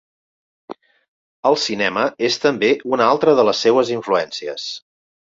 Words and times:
El 1.49 1.57
cinema 1.63 2.05
és 2.29 2.37
també 2.45 2.71
una 2.95 3.09
altra 3.17 3.35
de 3.41 3.45
les 3.49 3.61
seues 3.67 3.93
influències. 3.97 4.65